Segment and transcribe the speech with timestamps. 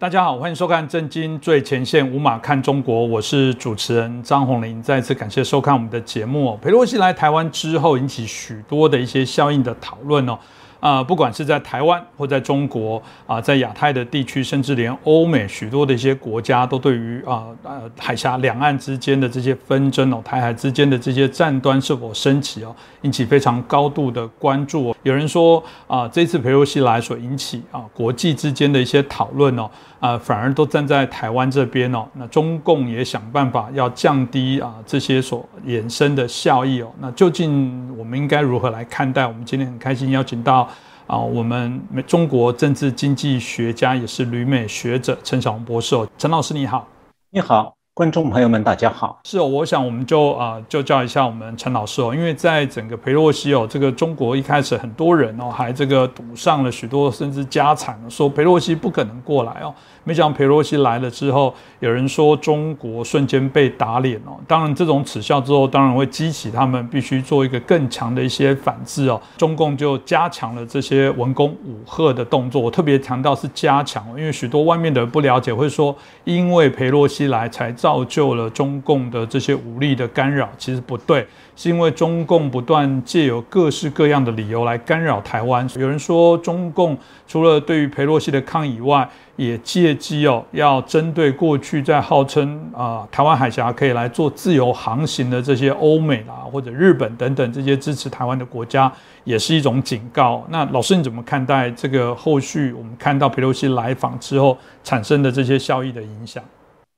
[0.00, 4.82] 大家好，欢迎收看《震惊最前线》，无马看中国，我是主持人张宏林。
[4.82, 6.56] 再次感谢收看我们的节目。
[6.62, 10.38] 佩洛西来台湾之后，引起许多的一些效应的讨论哦。
[10.80, 24.88] 啊，不管是在台湾或在中国啊，在亚太的地区，甚至连欧美许多的一些国家，都对于啊呃海峡两岸之间的这些纷争哦，台海之间的这些战端是否升级哦，引起非常高度的关注。
[24.88, 32.06] 哦有人说啊，这次佩洛西来所引起啊国际之间的一些讨论哦，啊反而都站在台湾这边哦。
[32.14, 36.90] 那中共也想办法要降低啊这些所衍生的效益哦。
[37.00, 39.26] 那究竟我们应该如何来看待？
[39.26, 40.68] 我们今天很开心邀请到。
[41.10, 46.86] 啊，我们中国政治经济学家也是旅美学者陈小红博士哦，陈老师你好，
[47.30, 49.20] 你好，观众朋友们大家好。
[49.24, 59.74] 是哦，我想我们就啊就叫一下我们陈老师哦，因为在整个裴洛西哦，这个中国一开始很多人哦还这个赌上了许多甚至家产，说裴洛西不可能过来哦。
[60.02, 64.32] 没想到佩洛西来了之后，有人说中国瞬间被打脸哦。
[64.48, 69.20] 当然，这种耻笑之后，当然会激起他们必须做一个更强的一些反制哦。
[69.36, 72.62] 中共就加强了这些文攻武赫的动作。
[72.62, 85.68] 我特别强调是加强，因为许多外面的人不了解，会说因为佩洛西来才造造就了中共的这些武力的干扰，其实不对，是因为中共不断借有各式各样的理由来干扰台湾。
[85.74, 86.96] 有人说，中共
[87.26, 98.92] 除了对于佩洛西的抗议以外，也借机哦，要针对过去在号称啊台湾海峡可以来做自由航行的这些欧美啦或者日本等等这些支持台湾的国家，
[99.24, 100.46] 也是一种警告。
[100.50, 106.40] 那老师你怎么看待这个后续我们看到佩洛西来访之后产生的这些效益的影响？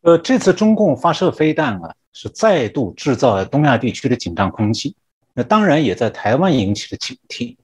[0.02, 4.94] 呃，这次中共发射飞弹啊，是再度制造了东亚地区的紧张空气，
[5.32, 7.56] 那当然也在台湾引起了警惕。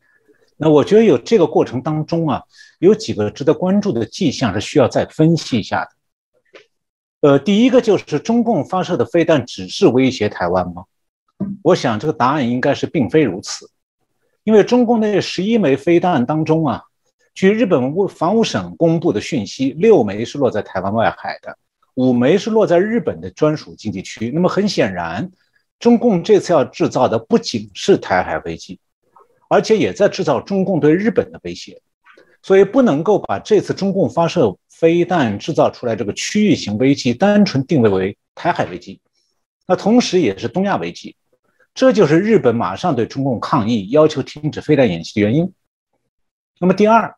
[0.56, 2.42] 那我觉得有这个过程当中啊，
[2.78, 5.90] 有几个值得关注的迹象是需要再分析一下的。
[7.20, 10.84] 呃，第一个就是中共发射的飞弹只是威胁台湾吗？
[11.62, 13.68] 我想这个答案应该是并非如此，
[14.44, 16.84] 因为中共那十一枚飞弹当中啊，
[17.34, 21.56] 据日本防务省公布的讯息，六枚是落在台湾外海的，
[21.98, 24.30] 五枚是落在日本的专属经济区。
[24.30, 25.28] 那么很显然，
[25.80, 28.78] 中共这次要制造的不仅是台海危机。
[29.50, 31.80] 而且也在制造中共对日本的威胁，
[32.42, 39.00] 所以不能够把这次中共发射飞弹制造出来这个区域型危机单纯定位为台海危机，
[39.66, 41.16] 那同时也是东亚危机，
[41.72, 45.50] 这就是日本马上对中共抗议，要求停止飞弹演习的原因。
[46.60, 47.16] 那么第二，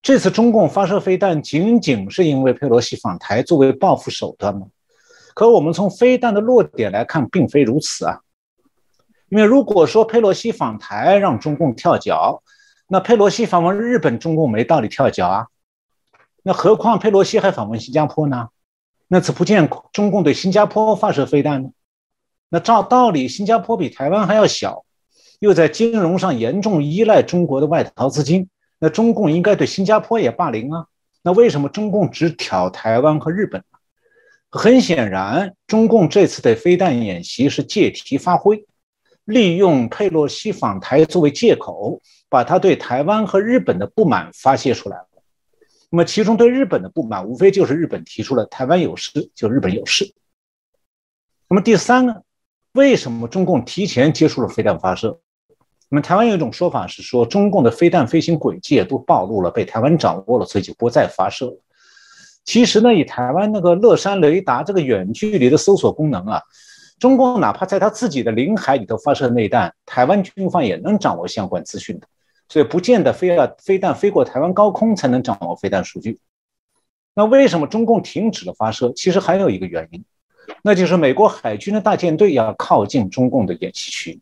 [0.00, 4.66] 这次中共发射飞弹仅仅是因为佩洛西访台作为报复手段吗？
[5.34, 8.20] 可我们从飞弹的落点来看，并非如此啊。
[9.28, 12.42] 因为如果说佩洛西访台让中共跳脚，
[12.88, 15.46] 那佩洛西访问日本，中共没道理跳脚啊。
[16.42, 18.48] 那何况佩洛西还访问新加坡呢？
[19.08, 21.70] 那次不见中共对新加坡发射飞弹呢？
[22.48, 24.84] 那照道理，新加坡比台湾还要小，
[25.40, 28.48] 又在金融上严重依赖中国的外逃资金，
[28.78, 30.86] 那中共应该对新加坡也霸凌啊。
[31.22, 33.78] 那为什么中共只挑台湾和日本呢？
[34.50, 38.64] 很显然，中共这次的飞弹演习是借题发挥。
[39.24, 42.00] 利用佩洛西访台作为借口，
[42.30, 45.08] 把他对台湾和日本的不满发泄出来了。
[45.90, 50.14] 那么，其中对日本的不满，无非就是日本提出了台湾有事就日本有事。
[51.48, 52.14] 那么第三呢？
[52.72, 55.20] 为什么中共提前结束了飞弹发射？
[55.90, 61.58] 那么台湾有一种说法是说，中共的飞弹飞行轨迹也都暴露了，被台湾掌握了，所以就不再发射了。
[62.44, 66.42] 其实呢，以台湾那个乐山雷达这个远距离的搜索功能啊。
[66.98, 72.06] 中共哪怕在他自己的领海里头发射内弹，台湾军方也能掌握相关资讯的，
[72.48, 76.18] 所以不见得非要飞弹飞过台湾高空才能掌握飞弹数据。
[77.14, 78.92] 那为什么中共停止了发射？
[78.94, 80.04] 其实还有一个原因，
[80.62, 84.20] 那就是美国海军的大舰队要靠近中共的演习区。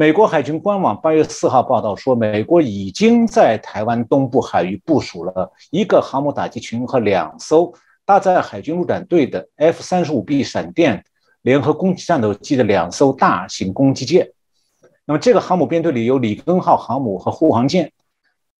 [0.00, 7.74] 美国海军官网八月四号报道说，美国已经在台湾东部海域部署了一个航母打击群和两艘
[8.04, 11.04] 搭载海军陆战队的 F 三十五 B 闪电。
[11.42, 14.30] 联合攻击战斗机的两艘大型攻击舰，
[15.04, 17.90] 那么这个航母编队里有里根号航母和护航舰。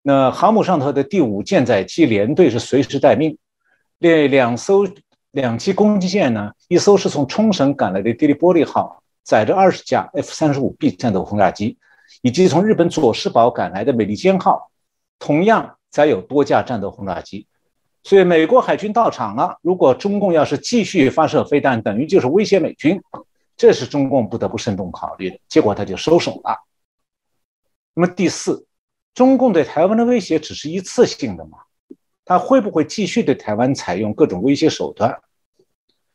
[0.02, 3.38] 那航母上头的第五舰载机联队是随时待命。
[4.00, 4.84] 这两艘
[5.30, 11.76] 两栖攻击舰呢，一艘是从冲绳赶来的迪利波利号，载着二十架 F 三十五 B 战斗轰炸机，
[12.22, 14.70] 以及从日本佐世保赶来的美利坚号，
[15.18, 17.46] 同样载有多架战斗轰炸机。
[18.02, 19.58] 所以美国海军到场了。
[19.60, 22.98] 如果中共要是继续发射飞弹，等于就是威胁美军，
[23.54, 25.38] 这是中共不得不慎重考虑的。
[25.46, 26.56] 结果他就收手了。
[27.92, 28.66] 那么第四，
[29.12, 31.58] 中共对台湾的威胁只是一次性的吗？
[32.24, 35.14] 他会不会继续对台湾采用各种威胁手段？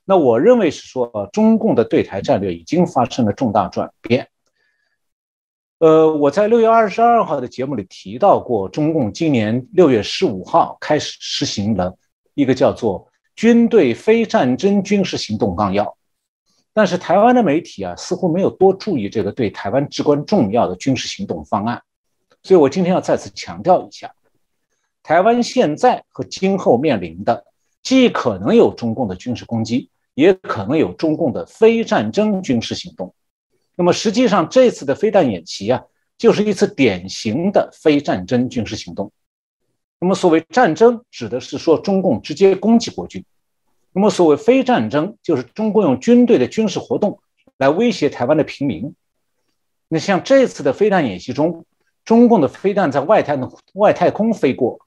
[0.05, 4.27] 那我认为是说，中共的对台战略已经发生了重大转变。
[5.79, 11.97] 呃，我在六月二十二号的节目里提到过，中共今年六月十五号开始实行了
[12.33, 13.05] 一个叫做
[13.35, 15.83] 《军队非战争军事行动纲要》，
[16.73, 21.81] 但是台湾的媒体啊，似乎没有多注意这个对台湾至关重要的军事行动方案，
[22.44, 24.13] 所以我今天要再次强调一下，
[25.01, 27.45] 台湾现在和今后面临的，
[27.81, 33.13] 既可能有中共的军事攻击，也可能有中共的非战争军事行动。
[33.75, 35.83] 那么实际上，这次的飞弹演习啊，
[36.18, 39.12] 就是一次典型的非战争军事行动。
[40.00, 43.24] 那么所谓战争，指的是说中共直接攻击国军；
[43.94, 47.19] 那么所谓非战争，就是中共用军队的军事活动
[47.57, 48.94] 来威胁台湾的平民。
[49.88, 51.65] 那像这次的飞弹演习中，
[52.04, 53.39] 中共的飞弹在外太
[53.74, 54.82] 外太空飞过，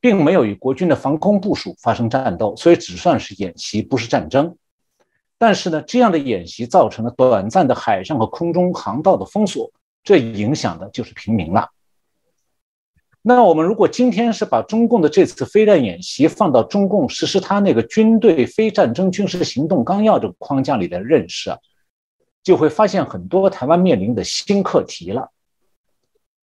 [0.00, 4.56] 并没有与国军的防空部署发生战斗，所以只算是演习，不是战争。
[5.38, 9.70] 但是呢，这样的演习造成了短暂的海上和空中航道的封锁，
[10.02, 11.68] 这影响的就是平民了。
[13.22, 21.58] 那我们如果今天是把中共的这次飞弹演习放到中共实施他那个军队非战争军事行动纲要这个框架里的认识啊，
[22.42, 25.30] 就会发现很多台湾面临的新课题了。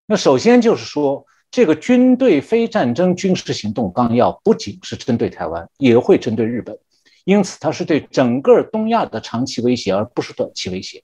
[0.05, 1.25] 那首先就是说，
[1.57, 6.79] 这个军队非战争军事行动纲要不仅是针对台湾，也会针对日本。
[7.25, 11.03] 因此，它是对整个东亚的长期威胁，而不是短期威胁。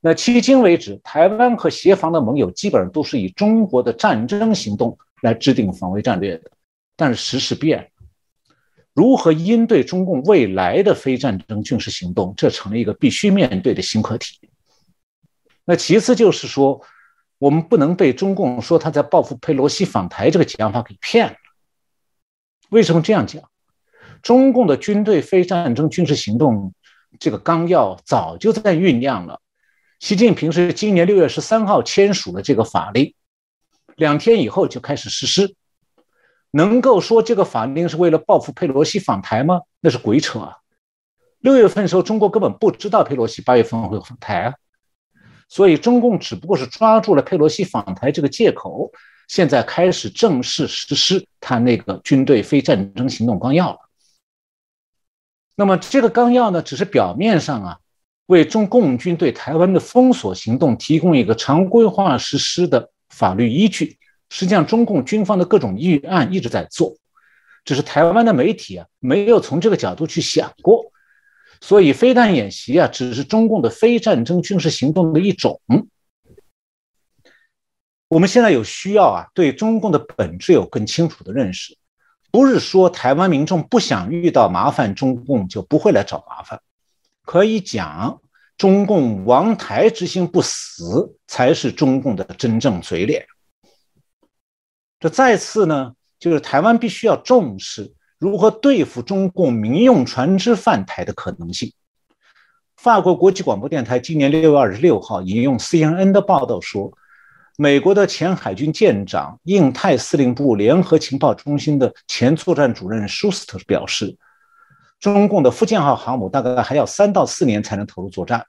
[0.00, 6.50] 那迄今为止，台湾和协防的盟友基本上都是以中国的战争行动来制定防卫战略的。
[6.96, 7.86] 但是时势变了，
[8.92, 14.40] 如何应对中共未来的非战争军事行动，这成了一个必须面对的新课题。
[15.64, 16.80] 那其次就是说，
[17.38, 21.36] 我们不能被中共说他在报复佩洛西访台这个讲法给骗了。
[22.70, 23.42] 为什么这样讲？
[24.20, 26.74] 中共的军队非战争军事行动
[27.20, 29.40] 这个纲要早就在酝酿了。
[30.00, 33.14] 习近平是今年六月十三号签署了这个法令，
[33.96, 35.54] 两天以后就开始实施。
[36.50, 39.60] 能够说这个法令是为了报复佩洛西访台吗？
[39.80, 40.56] 那是鬼扯啊！
[41.40, 44.54] 六月份的时候，中国根本不知道佩洛西八月份会访台啊，
[45.48, 48.90] 所以中共只不过是抓住了佩洛西访台这个借口，
[49.28, 53.78] 现在开始正式实施他那个军队非战争行动纲要了。
[55.56, 57.78] 那么这个纲要呢，只是表面上啊，
[58.26, 63.98] 为中共军对台湾的封锁行动提供一个常规化实施的法律依据。
[64.30, 66.94] 实际上，中共军方的各种预案一直在做，
[67.64, 70.92] 只是台湾的媒体啊没有从这个角度去想过。
[71.60, 75.60] 所以，飞弹演习啊，只是中共的非战争军事行动的一种。
[78.08, 81.76] 我们现在有需要啊，对中共的本质有更清楚的认识。
[82.30, 86.60] 不是说台湾民众不想遇到麻烦，中共就不会来找麻烦。
[87.22, 88.20] 可以讲，
[88.56, 93.26] 中共亡台之心不死，才是中共的真正嘴脸。
[95.00, 101.72] 这再次呢，就是台湾必须要重视如何对付中共民用船只犯台的可能性。
[102.76, 106.92] 法国国际广播电台今年六月二十六号引用 CNN 的报道说。
[107.60, 114.16] 美国的前海军舰长、印太司令部联合情报中心的前作战主任舒斯特表示，
[115.00, 118.46] 中共的福建号航母大概还要三到四年才能投入作战。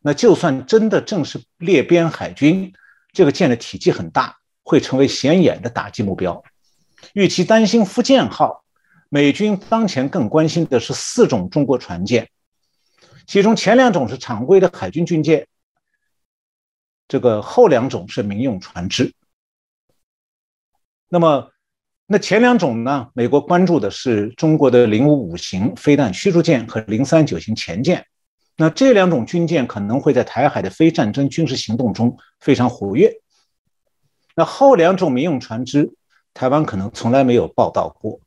[0.00, 2.72] 那就算真的正式列编海军，
[3.12, 6.40] 这个舰的体积很大，会成为显眼的打击目标。
[7.14, 8.61] 与其担心福建号，
[9.14, 12.30] 美军当前更关心的是四种中国船舰，
[13.26, 15.46] 其中前两种是常规的海军军舰。
[17.08, 19.12] 这个后两种是民用船只，
[21.10, 21.50] 那么
[22.06, 23.10] 那前两种呢？
[23.12, 28.06] 美国关注的是中国的零五五型飞弹驱逐舰和零三九型前舰。
[28.56, 33.12] 那这两种军舰可能会在台海的非战争军事行动中非常活跃。
[34.34, 35.92] 那后两种民用船只，
[36.32, 38.18] 台湾可能从来没有报道过，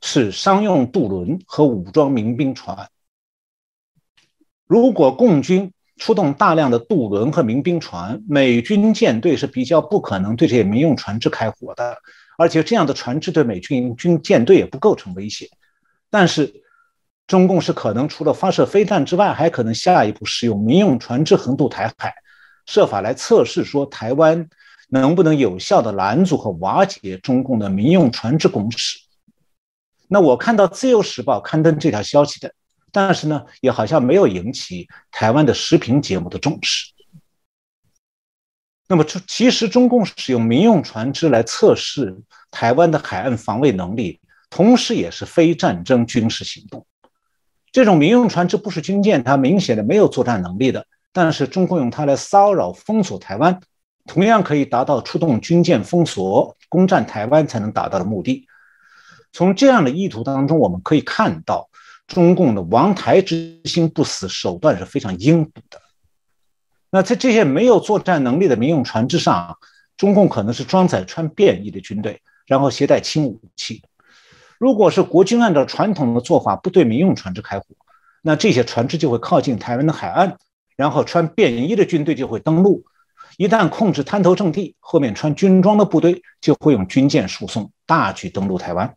[0.00, 2.88] 是商用渡轮和武装民兵船。
[4.66, 11.98] 如果共军，出动大量的渡轮和民兵船，美军舰队是比较不可能对这些民用船只开火的，
[12.38, 15.50] 而且这样的船只对美军军舰队也不构成威胁。
[16.08, 16.62] 但是，
[17.26, 22.14] 中共是可能除了发射飞弹之外，还可能下一步使用民用船只横渡台海，
[22.64, 24.48] 设法来测试说台湾
[24.88, 28.98] 能不能有效的拦阻和瓦解中共的民用船只攻势。
[30.12, 32.52] 那我看到《自由时报》刊登这条消息的。
[32.92, 36.90] 但是呢，也好像没有引起台湾的时评节目的重视。
[38.88, 44.18] 那么，其实中共使用民用船只来测试台湾的海岸防卫能力，
[44.50, 46.84] 同时也是非战争军事行动。
[47.70, 53.60] 这种民用船只不是军舰，它明显的没有作战能力的，但是中共用它来骚扰、封锁台湾，
[54.06, 58.48] 同样可以达到出动军舰封锁、攻占台湾才能达到的目的。
[59.32, 61.68] 从这样的意图当中，我们可以看到，
[62.06, 65.80] 中共的亡台之心不死，手段是非常阴毒的。
[66.90, 69.56] 那在这些没有作战能力的民用船只上，
[69.96, 73.82] 中共可能是装载穿便衣的军队，然后携带轻武器。
[74.58, 77.64] 如果是国军按照传统的做法不对民用船只开火，
[78.22, 80.36] 那这些船只就会靠近台湾的海岸，
[80.76, 82.84] 然后穿便衣的军队就会登陆。
[83.38, 88.94] 一旦控制滩头阵地，后面穿军装的部队就会用军舰输送，大举登陆台湾。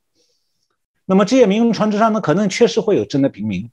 [1.05, 3.69] 那么这些民用船只上呢，可能确实会有真的平民。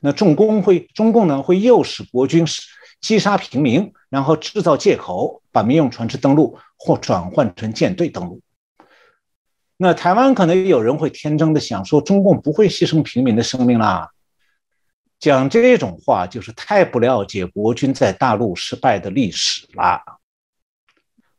[0.00, 2.46] 那重工会中共呢，会诱使国军。
[3.00, 8.42] 击杀平民，然后制造借口，把民用船只登陆或转换成舰队登陆。
[9.78, 14.10] 那台湾可能有人会天真的想说，中共不会牺牲平民的生命啦。
[15.18, 20.19] 讲这种话就是太不了解国军在大陆失败的历史了。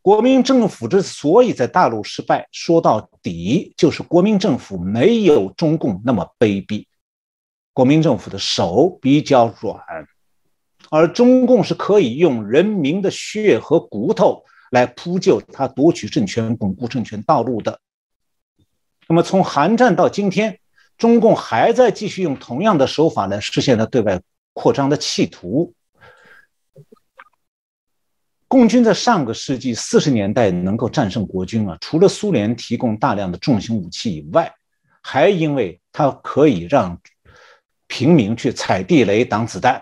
[0.02, 6.86] 国民政府之所以在大陆失败，说到底就是国民政府没有中共那么卑鄙，
[7.72, 9.80] 国民政府的手比较软。
[10.90, 17.80] 而中共是可以用人民的血和骨头来铺就他夺取政权、巩固政权道路的。
[19.08, 20.60] 那么，从韩战到今天，
[20.98, 24.20] 中共还在继续用同样的手法来实现他对外
[24.54, 25.74] 扩张的企图。
[28.52, 34.54] 共军在上个世纪四十年代能够战胜国军啊，除了苏联提供大量的重型武器以外，
[35.02, 37.00] 还因为它可以让
[37.88, 39.82] 平民去踩地雷、挡子弹。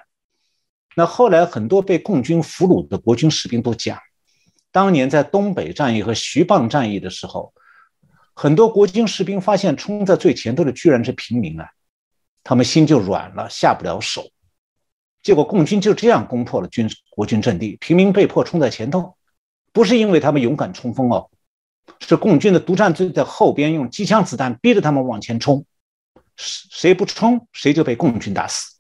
[0.96, 3.98] 那后来很多被共军俘虏的国军士兵都讲，
[4.72, 7.52] 当年在东北战役和徐蚌战役的时候，
[8.36, 11.68] 很多国军士兵发现冲在最前头的居然是平民啊，
[12.44, 14.30] 他们心就软了，下不了手。
[15.22, 19.16] 结果共军就这样攻破了军国军阵地，平民被迫冲在前头，
[19.74, 21.30] 不是因为他们勇敢冲锋哦，
[22.00, 25.66] 是共军的独战队在后边用机枪子弹逼着他们往前冲，
[26.38, 28.78] 谁不冲谁就被共军打死。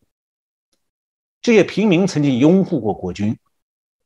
[1.41, 3.37] 这些平民曾经拥护过国军，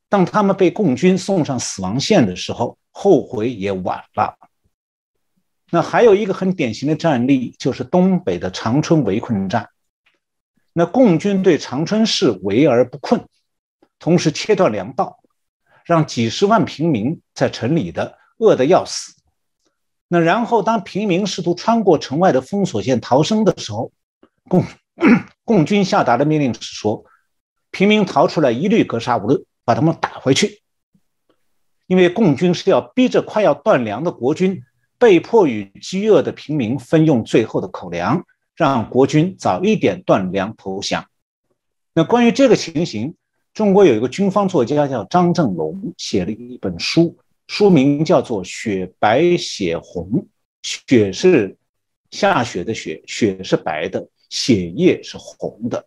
[0.08, 4.36] 当他们被共军送上死亡线的时候，后悔也晚了。
[5.70, 9.68] 那还有一个很典型的战例，就是东北的长春围困战。
[10.74, 13.26] 那共军对长春市围而不困，
[13.98, 15.20] 同时切断粮道，
[15.86, 19.14] 让几十万平民在城里的饿得要死。
[20.08, 23.90] 那然后，当平民试图穿过城外的封锁线逃生的时候，
[24.48, 24.64] 共
[25.44, 27.04] 共军下达的命令是说。
[27.70, 30.62] 平民逃出来，一律格杀勿论，把他们打回去。
[31.88, 34.62] 因为共军是要逼着快要断粮的国军，
[34.96, 38.24] 被迫与饥饿的平民分用最后的口粮，
[38.54, 41.06] 让国军早一点断粮投降。
[41.92, 43.14] 那关于这个情形，
[43.52, 50.10] 中国有一个军方作家叫张正龙，写了一本书，书名叫做《雪白血红》，
[50.62, 51.56] 雪是
[52.10, 55.84] 下雪的雪，雪是白的，血液是红的。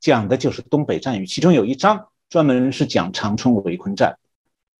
[0.00, 4.18] 讲的就是东北战役，其中有一章专门是讲长春围困战。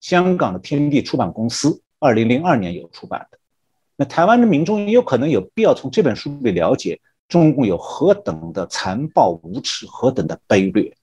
[0.00, 3.38] 香港的天地出版公司二零零二年有出版的。
[3.96, 10.96] 那台湾的民众也有可能有必要从这本书里了解中共有何等的残暴无耻，何等的卑劣。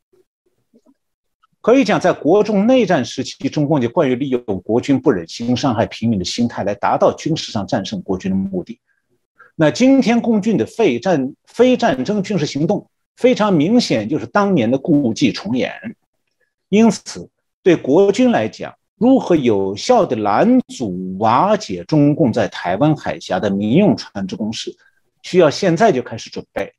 [1.61, 8.79] 可以讲，在国中内战时期，中共就惯于利用国军不忍心伤害平民的心态来达到军事上战胜国军的目的。
[9.55, 12.87] 那今天共军的非战非战争军事行动。
[13.15, 15.71] 非常明显，就是当年的故伎重演。
[16.69, 17.29] 因此，
[17.61, 18.73] 对国军来讲，
[19.03, 24.73] 如何有效地拦阻、瓦解中共在台湾海峡的民用船只攻势，
[25.23, 26.73] 需要现在就开始准备。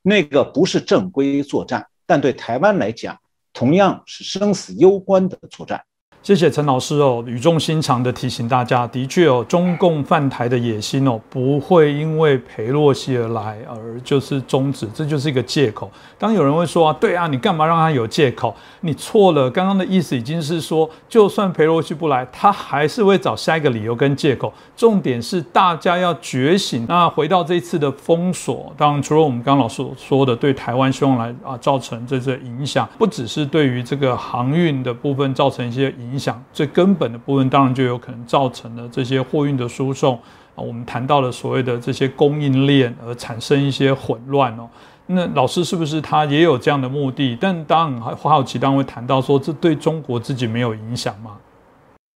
[0.00, 3.18] 那个不是正规作战，但对台湾来讲，
[3.52, 5.82] 同样是生死攸关的作战。
[6.24, 15.90] 谢谢陈老师哦，语重心长的提醒大家，的确哦，中共犯台的野心哦，不会因为裴洛西而来而就是终止，这就是一个借口。
[16.18, 18.56] 当有人会说啊，对啊，你干嘛让他有借口？
[18.80, 24.50] 你错了，刚刚的意思已经是说，就算裴洛西不来，他还是会找下一个理由跟借口。
[24.74, 26.86] 重点是大家要觉醒。
[26.88, 36.13] 那回到这次的封锁，当然除了我们刚刚老师说的对台湾希望来啊造成这些影响，不只是对于这个航运的部分造成一些影。
[36.14, 40.14] 影响最根本的部分，当然就有可能造成了这些货运的输送
[40.54, 44.70] 啊，我们谈到了所谓的这些供应链而产生一些混乱哦。
[45.06, 47.36] 那老师是不是他也有这样的目的？
[47.40, 51.36] 但当然好奇，当然会谈到说，这对中国自己没有影响吗？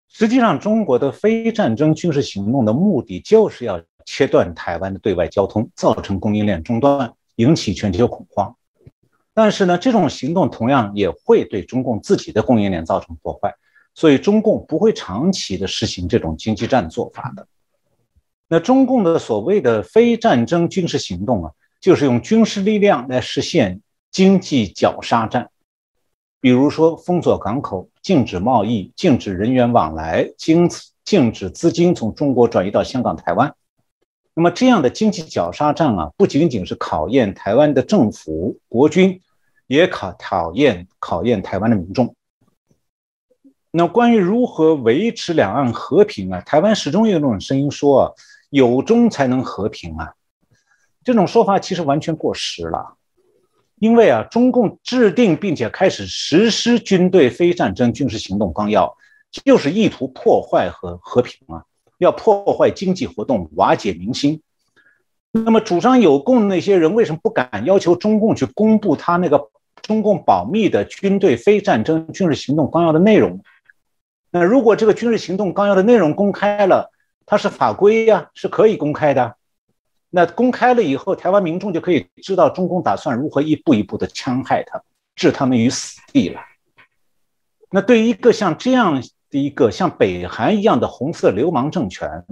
[0.08, 8.54] 实际上，中国的非战争军事行动的目的就是要切断台湾的对外交通，造成供应链中断，引起全球恐慌。
[9.34, 13.54] 但是呢，这种行动同样也会对中共自己的供应链造成破坏，
[13.98, 17.48] 所以中共不会长期的实行这种经济战做法的。
[18.48, 21.52] 那中共的所谓的非战争军事行动啊，
[21.82, 25.50] 就是用军事力量来实现经济绞杀战。
[26.40, 30.70] 比如说，封锁港口、禁止贸易、禁止人员往来、禁
[31.04, 33.52] 禁止资金从中国转移到香港、台湾。
[34.36, 39.20] 那么，这样的经济绞杀战啊，不仅仅是考验台湾的政府、国军，
[39.66, 42.14] 也考考验考验台湾的民众。
[43.72, 48.12] 那关于如何维持两岸和平啊，台湾始终有一种声音说啊，
[48.50, 50.14] 有中才能和平啊，
[51.04, 52.96] 这种说法其实完全过时了。
[53.80, 58.96] 因为啊，中共制定并且开始实施军队非战争军事行动纲要，
[59.46, 61.62] 就是意图破坏和和平啊，
[62.00, 64.42] 要破坏经济活动，瓦解民心。
[65.32, 69.50] 那么，主张有共的那些人为什么不敢要求中共去公布他那个
[69.84, 73.40] 中共保密的军队非战争军事行动纲要的内容？
[74.30, 76.92] 那如果这个军事行动纲要的内容公开了，
[77.26, 79.36] 它是法规呀，是可以公开的。
[80.10, 84.82] 那公开了以后，台湾民众就可以知道中共打算如何一步一步的戕害他，
[85.16, 86.42] 置他们于死地了。
[87.70, 92.26] 那对于一个像这样的一个像北韩一样的红色流氓政权，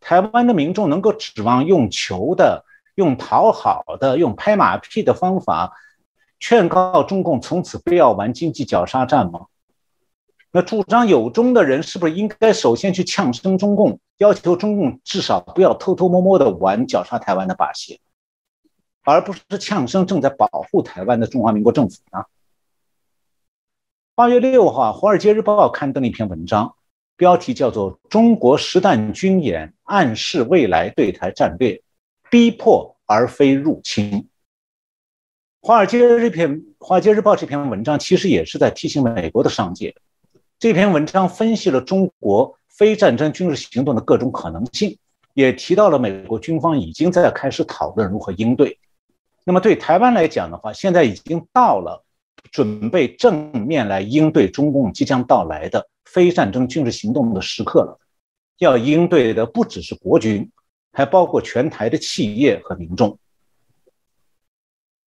[0.00, 5.72] 台湾的民众能够指望用求的、用讨好的、用拍马屁的方法
[6.40, 9.46] 劝告中共从此不要玩经济绞杀战吗？
[10.54, 18.00] 那主张有中的人是不是应该首先去呛声中共，要求中共至少不要偷偷摸摸的玩绞杀台湾的把戏，
[19.02, 22.24] 而不是呛声正在保护台湾的中华民国政府呢？
[24.14, 26.74] 八月六号，《华尔街日报》刊登了一篇文章，
[27.16, 31.82] 标题叫做《中国实弹军演暗示未来对台战略，
[32.30, 34.10] 逼迫而非入侵》。
[35.62, 39.96] 华尔街这篇《华尔街日报》这篇文章其实也是在提醒美国的商界。
[40.62, 44.96] 这篇文章分析了中国非战争军事行动的各种可能性，
[45.34, 48.78] 也提到了美国军方已经在开始讨论如何应对。
[49.42, 52.04] 那么对台湾来讲的话，现在已经到了
[52.52, 57.98] 准备正面来应对中共即将到来的非战争军事行动的时刻了。
[58.58, 60.48] 要应对的不只是国军，
[60.92, 63.18] 还包括全台的企业和民众。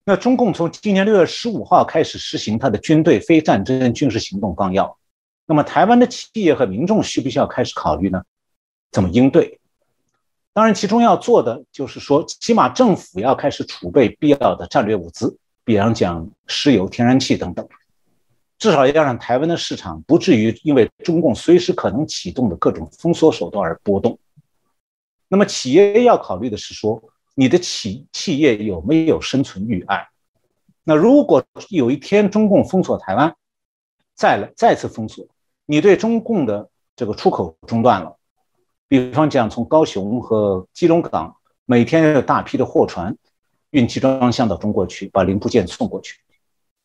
[0.03, 4.97] 那中共从今年六月十五号开始实行他的军队非战争军事行动纲要。
[5.45, 8.23] 那么，台湾的企业和民众需不需要开始考虑呢？
[8.91, 9.59] 怎么应对？
[10.53, 17.67] 当然，其中要做的就是说，起码政府要开始储备必要的战略物资，比方讲石油、天然气等等，
[18.57, 24.17] 至少要让台湾的市场不至于因为中共随时可能启动的各种封锁手段而波动。
[25.27, 27.01] 那么，企业要考虑的是说，
[27.35, 30.05] 你的企企业有没有生存预案？
[30.83, 33.35] 那如果有一天中共封锁台湾，
[34.15, 35.25] 再来再次封锁。
[35.65, 38.17] 你对中共的这个出口中断了，
[38.87, 43.15] 比方讲，从高雄和基隆港每天有大批的货船
[43.71, 46.19] 运集装箱到中国去，把零部件送过去。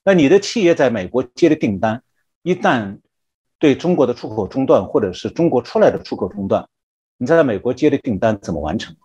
[0.04, 2.02] 那你的企业在美国接的订单，
[2.42, 3.00] 一旦
[3.58, 6.68] 对中国的出口中断，或者是中国出来的出口中断，
[7.16, 8.96] 你在美国接的订单怎么完成？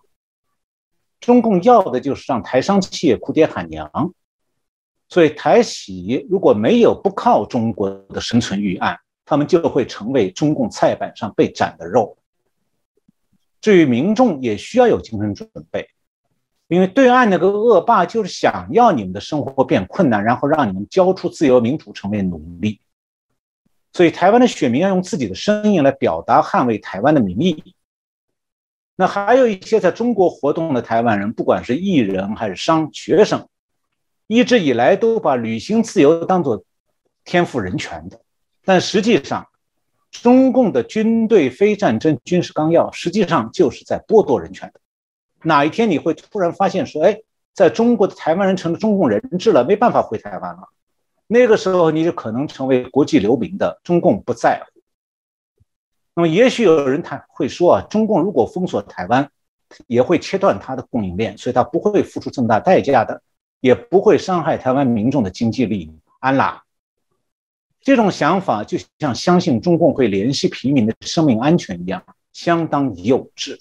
[1.20, 4.14] 中共要的就是让台商企业哭爹喊娘，
[5.08, 9.00] 所以台企如果没有不靠中国的生存预案。
[9.24, 12.16] 他们就会成为中共菜板上被斩的肉。
[13.60, 15.88] 至于民众，也需要有精神准备，
[16.68, 22.80] 因为对岸那个恶霸就是想要你们的生活变困难，然后让你们交出自由民主，成为奴隶。
[23.92, 27.74] 所以，台湾的选民要用自己的声音来表达捍卫台湾的民意。
[28.96, 33.48] 那还有一些在中国活动的台湾人，不管是艺人还是商学生，
[34.26, 36.64] 一直以来都把旅行自由当做
[37.24, 38.20] 天赋人权的。
[38.64, 39.46] 但实际上，
[40.10, 44.80] 中共的军队非战争军事纲要实际上就是在剥夺人权的。
[45.42, 47.20] 哪一天你会突然发现说，哎，
[47.52, 50.68] 在中国的台湾人成了中共人质了，没办法回台湾了，
[51.26, 53.80] 那个时候你就可能成为国际流民的。
[53.84, 54.80] 中共不在乎。
[56.14, 59.30] 那么，也许有人他会说啊，中共如果封锁台湾，
[59.86, 63.20] 也会切断它的供应链，所以他不会付出这么大代价的，
[63.60, 65.92] 也不会伤害台湾民众的经济利益。
[66.20, 66.63] 安啦。
[67.84, 73.60] 这种想法就像相信中共会联系平民的生命安全一样，相当幼稚。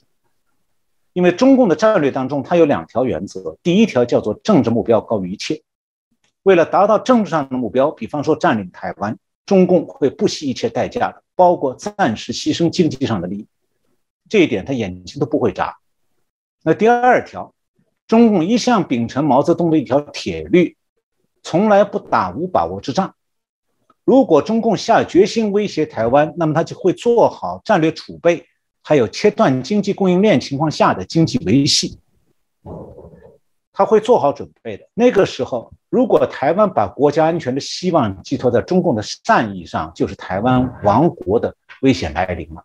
[1.11, 5.61] 因为中共的战略当中，它有两条原则：第一条叫做政治目标高于一切，
[6.43, 13.47] 为了达到政治上的目标，比方说占领台湾，中共会不惜一切代价的包括暂时牺牲经济上的利益，
[14.29, 15.75] 这一点他眼睛都不会眨。
[16.63, 17.53] 那第二条，
[18.07, 20.77] 中共一向秉承毛泽东的一条铁律，
[21.43, 23.13] 从来不打无把握之仗。
[24.05, 28.45] 如果中共下决心威胁台湾，那么他就会做好战略储备，
[28.81, 31.97] 还有切断经济供应链情况下的经济维系，
[33.71, 34.85] 他会做好准备的。
[34.93, 42.63] 那个时候，如果台湾把国家安全的希望寄托在中共的善意上，就是台湾亡国的危险来临了。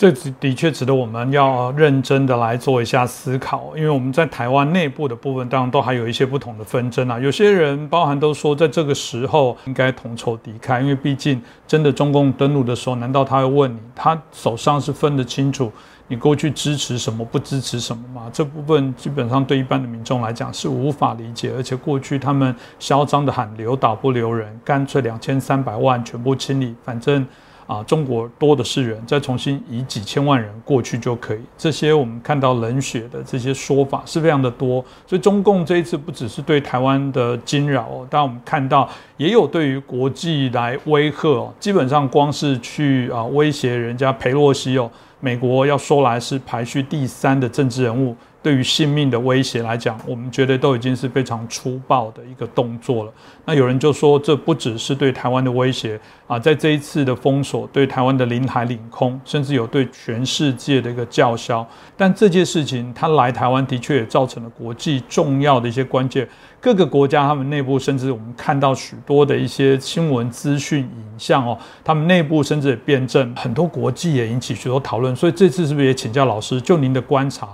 [0.00, 0.10] 这
[0.40, 7.20] 的确值得我们要认真的来做一下思考，因为我们在台湾内部的部分当然都还有一些不同的纷争啊。
[7.20, 15.70] 有些人包含都说，在这个时候应该同仇敌忾，因为毕竟真的中共登陆的时候，难道他会问你，他手上是分得清楚
[16.08, 18.30] 你过去支持什么，不支持什么吗？
[18.32, 27.26] 这部分基本上对一般的民众来讲是无法理解，而且过去他们嚣张的喊留岛不留人，干脆两千三百万全部清理，反正。
[27.70, 31.38] 啊，中国多的是人，再重新移几千万人过去就可以。
[31.56, 41.54] 这些我们看到冷血的这些说法是非常的多，所以中共这一次不只是对台湾的惊扰哦，但我们看到也有对于国际来威吓哦。
[41.60, 48.16] 基本上光是去啊威胁人家佩洛西哦，美国要说来是排序第三的政治人物。
[48.42, 53.12] 对于性命的威胁来讲，我们觉得都已经是非常粗暴的一个动作了。
[53.44, 61.66] 那有人就说，这不只是对台湾的威胁啊，在这一次的封锁，对台湾的领海领空，甚至有对全世界的一个叫嚣。
[61.96, 66.26] 但这件事情，他来台湾的确也造成了国际重要的一些关键，
[66.60, 75.14] 各个国家他们内部，甚至我们看到许多的一些新闻资讯影像哦，他们内部甚至也辩证，很多国际也引起许多讨论。
[75.14, 77.48] 所以这次是不是也请教老师，就您的观察？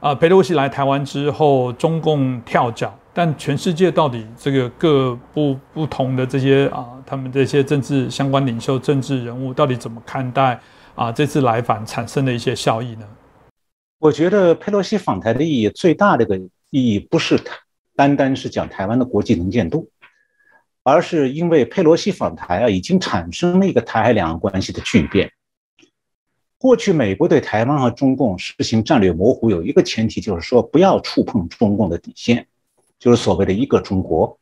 [0.00, 10.60] 啊，佩洛西来台湾之后，中共跳脚，但全世界到底这个各不不同的这些啊，他们这些政治相关领袖、政治人物到底怎么看待
[10.94, 13.04] 啊这次来访产生的一些效益呢？
[13.98, 16.38] 我觉得佩洛西访台的意义最大的一个
[16.70, 17.36] 意义，不是
[17.96, 19.90] 单单是讲台湾的国际能见度，
[20.84, 25.28] 而是因为佩洛西访台啊，已经产生了一个台海两岸关系的巨变。
[26.58, 32.48] 过去，美国对台湾和中共实行战略模糊，有一个前提，就是说不要触碰中共的底线，
[32.98, 34.36] 就是所谓的一个中国。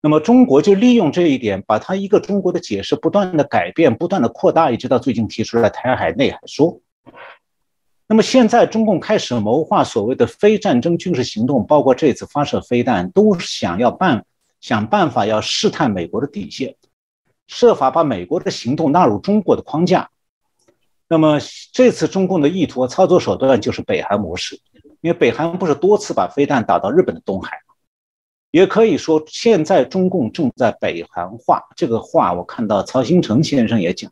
[0.00, 6.80] 那么，中国就利用这一点，把它一个中国的解释不断的改变、不断的扩大，一直到最近提出来台海内海说。
[8.08, 14.26] 那么，现在中共开始谋划所谓的非战争军事行动，包括这次发射飞弹，都想要办
[14.60, 16.74] 想办法要试探美国的底线，
[17.46, 20.10] 设法把美国的行动纳入中国的框架。
[21.12, 21.38] 那么
[21.72, 24.58] 这次中共的意图和操作手段就是北韩模式，
[25.02, 27.74] 因为北韩不是多次把飞弹打到日本的东海吗？
[28.50, 31.68] 也可以说，现在中共正在北韩化。
[31.76, 34.10] 这个话我看到曹新成先生也讲，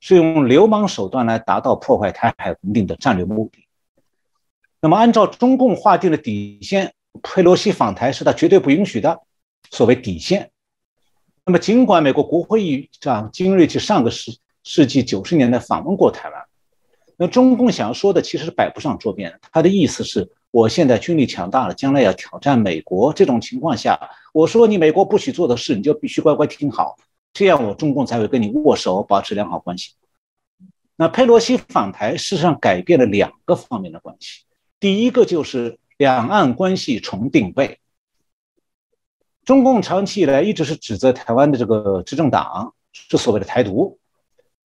[0.00, 3.66] 是用流氓手段来达到破坏台海稳定的战略目的。
[4.80, 9.20] 那么按照中共划定的底线，佩洛西访台是他绝对不允许的，
[9.70, 10.50] 所谓底线。
[11.44, 14.34] 那么尽管美国国会议长金瑞奇上个世
[14.64, 16.42] 世纪九十年代访问过台湾，
[17.16, 19.38] 那中共想要说的其实是摆不上桌面。
[19.52, 23.12] 他的意思是我现在军力强大了，将来要挑战美国。
[23.12, 24.00] 这种情况下，
[24.32, 26.96] 我说你美国不许做的事，你就必须乖乖听好，
[27.32, 29.92] 这样我中共才会跟你握手，保持良好关系。
[30.96, 34.44] 那佩洛西访台事实上改变了两个方面的关系，
[34.80, 37.78] 第一个就是两岸关系重定位。
[39.44, 43.98] 中共长期以来一直是指责台湾的这个执政党是所谓的台独。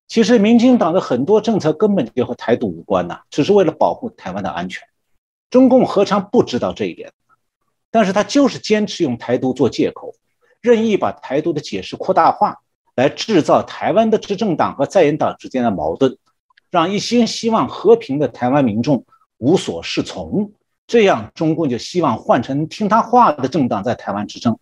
[0.09, 4.83] 其实，民进党的很多政策根本就和台独无关呐，只是为了保护台湾的安全。
[5.51, 7.11] 中共何尝不知道这一点？
[7.91, 10.15] 但是他就是坚持用台独做借口，
[10.61, 12.57] 任意把台独的解释扩大化，
[12.95, 16.17] 来制造台湾的执政党和在野党之间的矛盾，
[16.71, 19.05] 让一心希望和平的台湾民众
[19.37, 20.51] 无所适从。
[20.87, 24.57] 这样，中共就希望换成听他话的政党在台湾执政。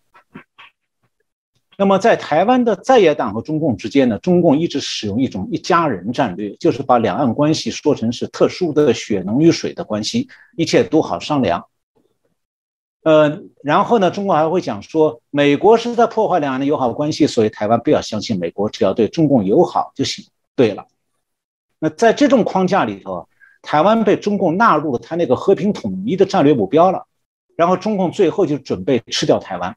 [1.80, 11.66] 那么，在台湾的在野党和中共之间呢，中共一直使用一种一家人战略，就是把两岸关系说成是特殊的血浓于水的关系，一切都好商量。
[13.04, 20.26] 呃，然后呢，中国还会讲说，美国是在破坏两岸的友好关系，所以台湾不要相信美国，只要对中共友好就行。
[20.56, 20.84] 对了，
[21.78, 23.28] 那在这种框架里头，
[23.62, 27.06] 台湾被中共纳入了他那个和平统一的战略目标了，
[27.54, 29.76] 然后中共最后就准备吃掉台湾。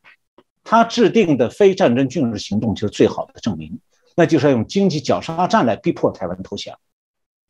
[0.63, 3.79] 他制定的非战争军事行动就是最好的证明，
[4.15, 6.77] 那就是要用经济绞杀战来逼迫台湾投降。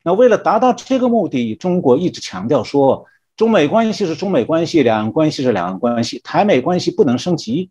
[0.03, 7.69] 那为了达到这个目的，中国一直强调说，中美关系是中美关系，两岸关系是两岸关系，台美关系不能升级。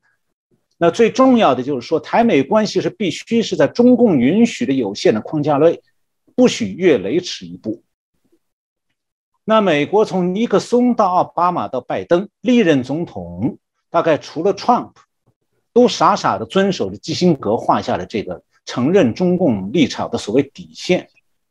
[0.79, 5.83] 那最重要的就是说，台美关系是必须是在中共允许的有限的框架内，
[6.35, 7.83] 不许越雷池一步。
[9.44, 13.59] 那美国从尼克松到奥巴马到拜登历任总统，
[13.90, 14.92] 大概除了 Trump，
[15.72, 21.09] 都傻傻的遵守着基辛格画下的这个承认中共立场的所谓底线，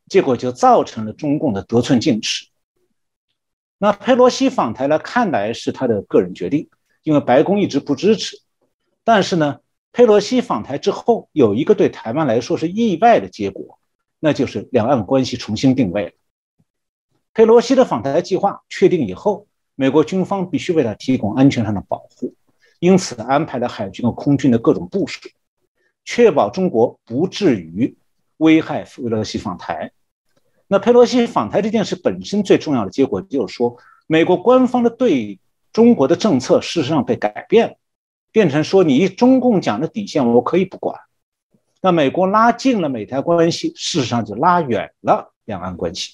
[0.08, 2.48] 结果就造成了中共的得寸进尺。
[3.78, 6.70] 那佩洛西访台呢，看来是他的个人决定，
[7.04, 8.38] 因为白宫一直不支持。
[9.06, 9.60] 但是呢，
[9.94, 13.80] 佩洛西访台之后，有一个对台湾来说是意外的结果，
[14.20, 16.12] 那就是两岸关系重新定位了。
[17.34, 22.36] 佩洛西的访台计划确定以后，美国军方必须为他提供安全上的保护，
[22.80, 25.30] 因此安排了海军和空军的各种部署，
[26.04, 27.96] 确保中国不至于
[28.38, 29.92] 危害佩洛西访台。
[30.68, 35.40] 那佩洛西访台这件事本身最重要的结果，就是说美国官方的对
[35.72, 37.76] 中国的政策事实上被改变了。
[38.32, 41.00] 变成说你中共讲的底线我可以不管，
[41.82, 46.14] 那美国拉近了美台关系，事实上就拉远了两岸关系。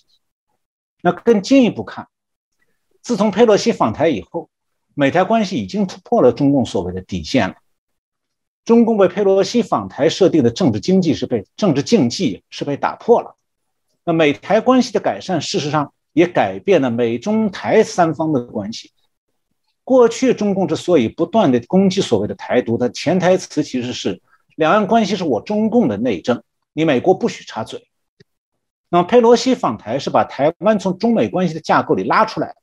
[1.02, 2.08] 那更进一步看，
[3.02, 4.50] 自从佩洛西访台以后，
[4.96, 7.56] 美台关系已经突破了中共所谓的底线了。
[8.64, 13.36] 中共为佩洛西访台设定的政治经济是被政治禁忌是被打破了。
[14.04, 18.92] 那美台关系的改善，事实上也改变了美中台三方的关系。
[19.84, 24.20] 过去中共之所以不断的攻击所谓的台独，它潜台词其实是
[24.56, 26.42] 两岸关系是我中共的内政，
[26.74, 27.88] 你美国不许插嘴。
[28.90, 32.56] 那么佩洛西访台是把台湾从中美关系的架构里拉出来，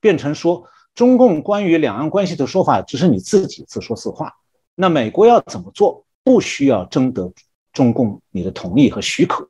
[0.00, 4.34] 变成说中共关于两岸关系的说法只是你自己自说自话，
[4.74, 7.32] 那美国要怎么做不需要征得
[7.72, 9.48] 中共你的同意和许可。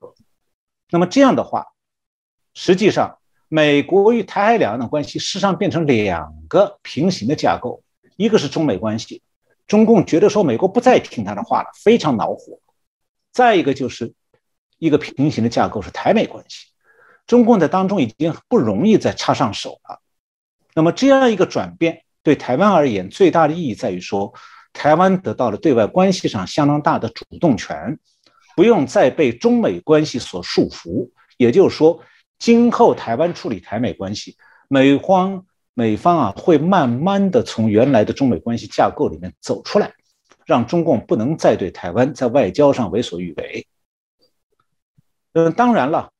[0.90, 1.68] 那么这样的话，
[2.52, 3.16] 实际上。
[3.48, 7.80] 美国与台海两岸的关系，事实上变成两个平行的架构，
[8.16, 9.22] 一个是中美关系，
[9.68, 12.59] 中共觉得说美国不再听他的话了，非常恼火；
[13.30, 14.12] 再一个就是
[14.78, 16.66] 一个平行的架构是台美关系，
[17.24, 20.00] 中共在当中已经不容易再插上手了。
[20.76, 24.32] 那么这样一个转变，对台湾而言最大的意义在于说，
[24.72, 27.98] 台湾得到了对外关系上相当大的主动权，
[28.54, 32.00] 不用再被中美关系所束缚，也就是说。
[32.38, 34.36] 今后台湾处理台美关系，
[34.68, 39.90] 美方美方啊会慢慢的从原来的中美关系架构里面走出来，
[40.44, 43.66] 让中共不能再对台湾在外交上为所欲为。
[45.32, 46.10] 嗯，当然了，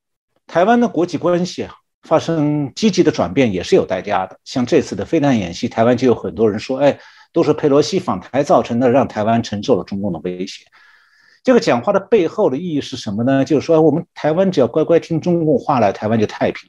[0.47, 4.39] 台湾的国际关系啊发生积极的转变也是有代价的。
[4.45, 6.99] 像这次的飞弹演习，台湾就有很多人说，哎，
[7.33, 10.65] 都是佩洛西访台造成的，让台湾承受了中共的威胁。
[11.43, 13.45] 这个讲话的背后的意义是什么呢？
[13.45, 16.69] 就是说，我们台湾只要乖乖听中共话了，台湾就太平。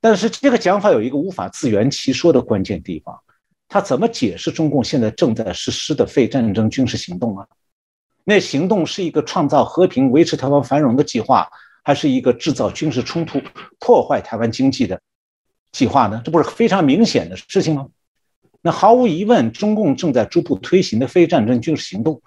[0.00, 3.18] 但是这个讲法有一个无法自圆其说的关键地方，
[3.68, 7.46] 他怎么解释中共现在正在实施的非战争军事行动啊？
[8.24, 11.46] 那行动是一个创造和平、维持台湾繁荣的计划，
[11.84, 13.40] 还是一个制造军事冲突、
[13.78, 15.00] 破坏台湾经济的
[15.70, 16.20] 计划呢？
[16.24, 17.86] 这不是非常明显的事情吗？
[18.62, 22.20] 那毫无疑问，中共正在逐步推行的非战争军事行动。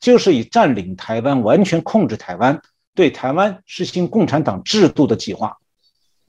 [0.00, 2.60] 就是以占领台湾、完全控制台湾、
[2.92, 5.58] 对台湾实行共产党制度的计划。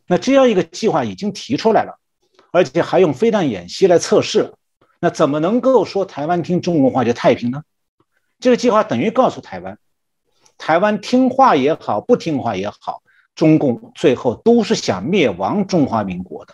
[0.06, 1.98] 那这样一个计划已经提出来了，
[2.52, 4.54] 而且还用飞弹演习来测试。
[5.00, 7.64] 那怎么能够说台湾听中国话就太平呢？
[8.40, 9.80] 这个计划等于告诉台湾，
[10.58, 13.02] 台湾听话也好，不听话也好，
[13.36, 16.54] 中共最后都是想灭亡中华民国的。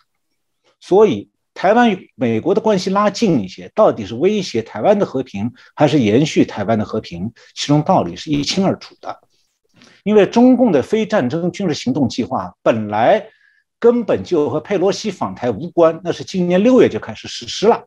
[0.79, 1.29] 所以。
[1.55, 7.29] 台湾与美国的关系拉近一些，到底是威胁台湾的和平，还是延续台湾的和平？
[7.53, 9.19] 其中道理是一清二楚的。
[10.03, 13.27] 因为中共的非战争军事行动计划本来
[13.77, 17.83] 根本就和佩洛西访台无关，那是今年六月就开始实施了，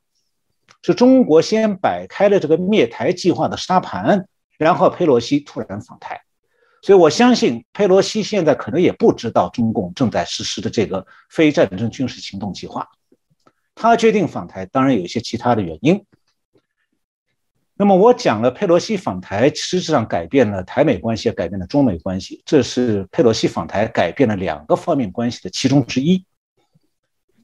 [0.82, 4.26] 是中国先摆开了这个灭台计划的沙盘，
[4.58, 6.20] 然后佩洛西突然访台，
[6.82, 12.88] 所以我相信佩洛西现在可能也不知道中共正在实施的这个非战争军事行动计划。
[13.74, 16.04] 他决定访台，当然有一些其他的原因。
[17.74, 22.42] 那么我讲了，佩洛西访台实质上改变了台美关系，也改变了中美关系。
[22.44, 26.24] 这是佩洛西访台改变了两个方面关系的其中之一。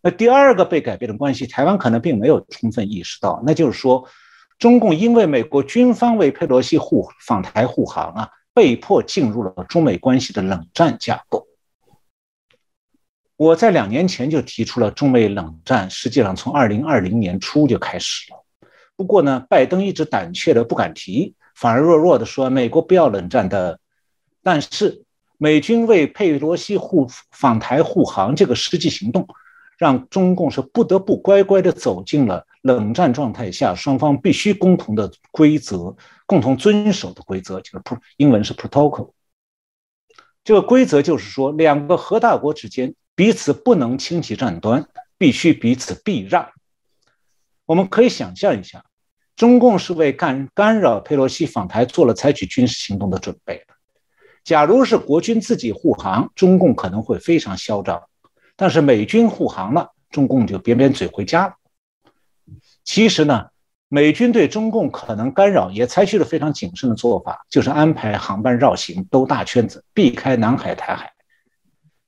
[0.00, 4.06] 那第二个被改变的关系，台湾可能并没有充分意识到，那就是说，
[4.58, 11.46] 中共因为美国军方为佩洛西护访台护航啊，被迫进入了中美关系的冷战架构。
[13.36, 18.44] 我在两年前就提出了中美冷战，实际上从二零二零年初就开始了。
[18.96, 23.78] 不过呢，拜登一直胆怯的不敢提，反而弱弱的说美国不要冷战的。
[24.42, 25.04] 但是
[25.36, 29.24] 美军为佩洛西护访台护航这个实际行动，
[29.76, 39.12] 让中共是不得不乖乖的走进了冷战状态下双方必须共同的规则、共同遵守的规则，就是普英文是 protocol。
[40.44, 46.48] 这个规则就是说，两个核大国之间彼此不能轻启战端，必须彼此避让。
[47.66, 48.84] 我们可以想象一下，
[49.36, 53.74] 中共是为干干扰佩洛西访台做了采取军事行动的准备的。
[54.42, 57.98] 假如是国军自己护航，中共可能会非常嚣张；
[58.56, 61.54] 但是美军护航了，中共就扁扁嘴回家了。
[62.88, 63.48] 其实呢，
[63.88, 71.12] 美军对中共可能干扰也采取了非常谨慎的做法，就是安排航班绕行，兜大圈子，避开南海、台海。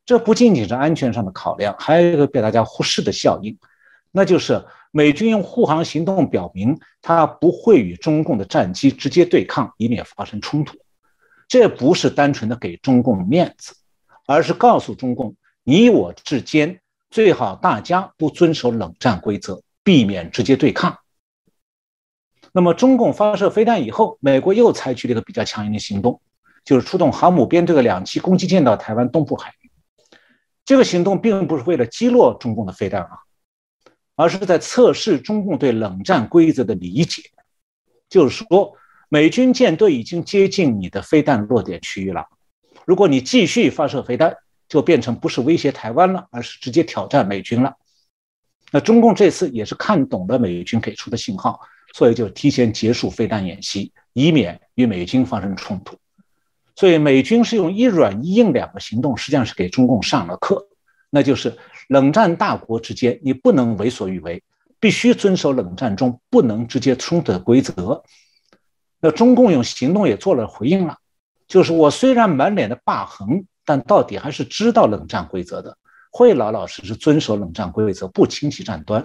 [0.07, 3.59] 这不仅仅是安全上的考量，还有一个被大家忽视的效应，
[4.11, 10.79] 那就是美军用护航行动表明，他不会与中共的战机直接对抗，以免发生冲突。
[11.47, 13.75] 这不是单纯的给中共面子，
[14.27, 20.99] 而是告诉中共，你我之间最好大家不遵守冷战规则，避免直接对抗。
[22.53, 26.21] 那么，中共发射飞弹以后，美国又采取了一个比较强硬的行动，
[26.65, 29.71] 就是出动航母编队的两栖攻击舰到台湾东部海域。
[30.65, 33.11] 这个行动并不是为了击落中共的飞弹啊，
[34.17, 37.23] 而是在测试中共对冷战规则的理解，
[38.09, 38.77] 就是说。
[39.13, 42.27] 美军舰队已经接近你的飞弹落点区域了。
[42.85, 44.37] 如果你继续发射飞弹，
[44.69, 47.75] 就变成不是威胁台湾了，而是直接挑战美军了。
[48.71, 51.61] 那中共这次也是看懂了美军给出的信号，
[51.95, 55.97] 所以就提前结束飞弹演习，以免与美军发生冲突。
[56.77, 60.67] 所以美军是用一软一硬两个行动，实际上是给中共上了课，
[61.11, 64.43] 那就是冷战大国之间你不能为所欲为，
[64.79, 68.03] 必须遵守冷战中不能直接冲突的规则。
[69.01, 70.99] 那中共用行动也做了回应了，
[71.49, 75.77] 就是我虽然满脸的霸横，但到底还是知道冷战规则的，
[76.11, 79.05] 会老老实实遵守冷战规则，不轻启战端。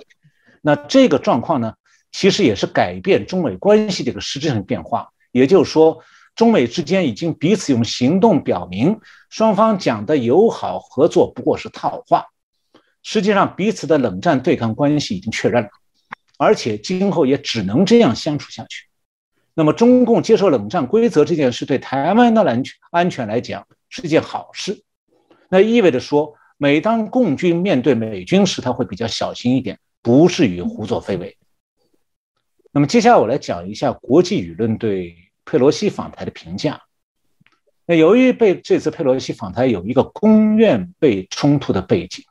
[0.61, 1.73] 那这个状况呢，
[2.11, 5.09] 其实也是改变中美关系的一个实质性变化。
[5.31, 6.01] 也就是说，
[6.35, 12.25] 中美之间已经彼此用行动表明，双方讲的友好合作不过是套话，
[13.03, 15.69] 实际上彼此的冷战对抗关系已经确认了，
[16.37, 18.87] 而且今后也只能这样相处下去。
[19.53, 24.83] 那么，中共接受冷战规则这件事，对台湾的安全安全来讲是一件好事。
[25.49, 31.37] 那意味着说，每当共军面对美军时，他会比较小心一点，不至于胡作非为。
[32.71, 35.15] 那么，接下来我来讲一下国际舆论对
[35.45, 36.81] 佩洛西访台的评价。
[37.85, 42.23] 那由于被这次佩洛西访台有一个公院被冲突的背景，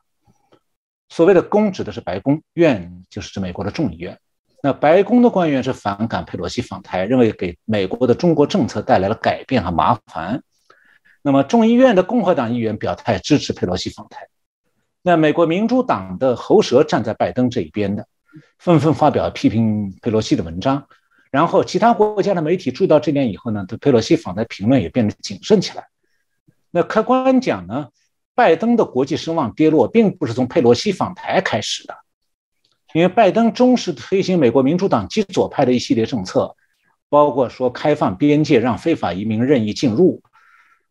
[1.08, 4.18] 所谓的公指的是白宫，院就是指美国的众议院。
[4.62, 10.42] 那白宫的官员是反感佩洛西访台，认为给美国的中国政策带来了改变和麻烦。
[11.26, 14.28] 那么众议院的共和党议员表态支持佩洛西访台。
[15.00, 18.06] 那美国民主党的喉舌站在拜登这一边的，
[18.58, 20.86] 纷纷发表批评佩洛西的文章。
[21.30, 25.86] 然后其他国家的媒体注意到这点以后呢，对佩洛西访台评论也变得谨慎起来。
[26.70, 27.88] 那客观讲呢，
[28.34, 31.96] 拜登的国际声望跌落并不是从佩洛西访台开始的。
[32.92, 36.54] 因为拜登忠实推行美国民主党极左派的一系列政策，
[37.08, 40.22] 包括说开放边界让非法移民任意进入，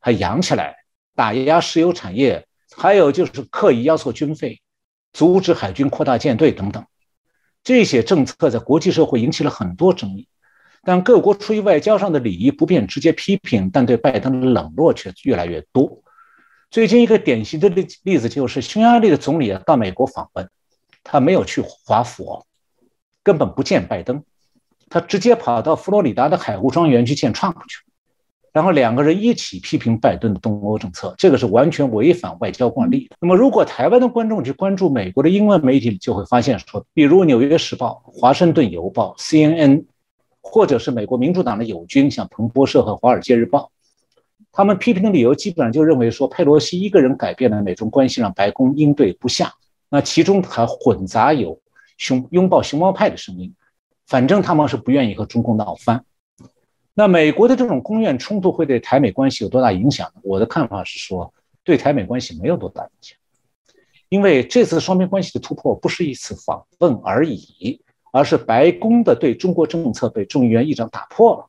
[0.03, 0.75] 还养起来，
[1.15, 4.61] 打压石油产业，还有就是刻意压缩军费，
[5.13, 6.85] 阻止海军扩大舰队等等，
[7.63, 10.27] 这些政策在国际社会引起了很多争议。
[10.83, 16.03] 但各国出于外交上的礼仪不便直接批评，但对拜登的冷落却越来越多。
[16.69, 20.49] 最近一个典型的例例子就是匈牙利的总理啊到美国访问。
[21.01, 22.45] 他没有去华府，
[23.23, 24.25] 根本不见拜登，
[24.89, 27.92] 他直接跑到佛罗里达的海湖庄园去见川普去了，
[28.53, 33.15] 然后两个人一起批评拜登的东欧政策，这个是完全违反外交惯例的。
[33.19, 39.85] 那么，如果台湾的观众去关注美国的英文媒体，就会发现说，比如《纽约时报》《华盛顿邮报》CNN，
[40.39, 43.71] 或者是美国民主党的友军，像彭博社和《华尔街日报》，
[44.51, 49.51] 他们批评的理由基本上就认为说，佩洛西一个人改变了美中关系，让白宫应对不下。
[49.89, 51.59] 那其中还混杂有
[51.97, 53.51] 熊拥抱熊猫派的声音，
[54.05, 56.05] 反正他们是不愿意和中共闹翻。
[56.95, 60.21] 那美国的这种公院冲突会对台美关系有多大影响呢？
[60.23, 61.33] 我的看法是说，
[61.63, 63.17] 对台美关系没有多大影响，
[64.09, 67.81] 因为这次双边关系的突破不是一次访问而已，
[68.11, 71.47] 而是白宫的对中国政策被众议院议长打破了。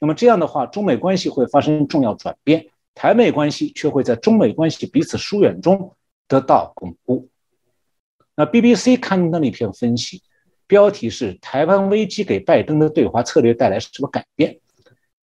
[0.00, 5.94] 那么这样的话，中美关系会发生重要转变，台美关系却会在中美关系彼此疏远中
[6.28, 7.30] 得到巩固。
[8.36, 10.20] 那 BBC 刊登了一篇分析，
[10.66, 14.58] 标题是“台湾危机给拜登的对华策略带来什么改变”。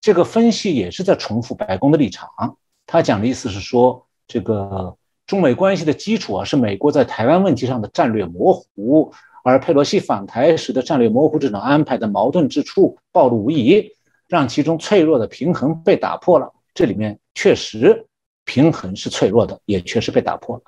[0.02, 2.58] 这个分析也是在重复白宫的立场。
[2.86, 4.98] 他讲的意思是说，这个
[5.28, 9.12] 中美关系的基础啊，是美国在台湾问题上的战略模糊，
[9.44, 13.92] 而佩洛西访台使得战略模糊这种安排的矛盾之处暴露无遗，
[14.28, 16.52] 让其中脆弱的平衡被打破了。
[16.74, 18.08] 这里面确实
[18.46, 20.64] 平衡是脆弱的，也确实被打破了。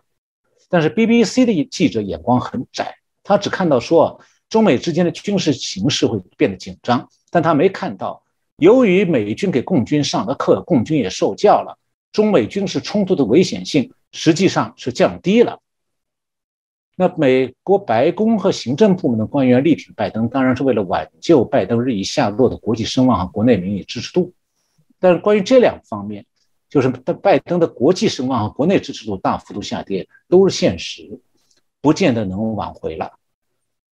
[0.70, 8.24] 但是 BBC 的记者眼光很窄，他只看到说中美之间的军事形势会变得紧张，但他没看到，
[8.62, 11.80] 由于美军给共军上的课，共军也受教了，
[12.12, 15.60] 中美军事冲突的危险性实际上是降低了。
[16.96, 24.32] 那美国白宫和行政部门的官员力挺拜登，当然是为了挽救拜登日益下落的国际声望和国内民意支持度。
[25.00, 26.24] 但是关于这两方面，
[26.70, 31.20] 就是拜登的国际声望和国内支持度大幅度下跌，都是现实，
[31.82, 33.12] 不见得能挽回了。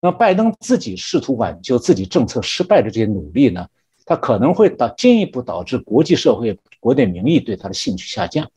[0.02, 3.66] 那拜登自己试图挽救自己政策失败的这些努力呢？
[4.08, 8.50] 它可能会导进一步导致国际社会、国内民意对他的兴趣下降，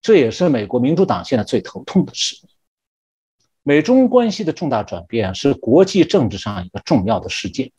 [0.00, 2.38] 这也是美国民主党现在最头痛的事。
[3.62, 7.70] 美中关系的重大转变是国际政治上一个重要的事件，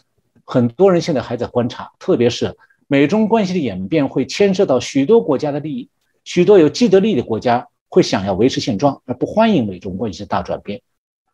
[0.45, 2.55] 很多人现在还在观察，特别是
[2.85, 5.89] 美中关系的演变会牵涉到许多国家的利益，
[6.25, 10.83] 许多有既得利益的国家会想要维持现状，而不欢迎美中关系的大转变。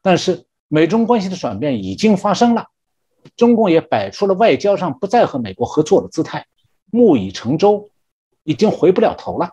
[0.02, 2.68] 但是美中关系的转变已经发生了，
[3.36, 6.46] 中共也摆出了外交上不再和美国合作的姿态，
[6.92, 7.90] 木已成舟，
[8.44, 9.50] 已经回不了头了。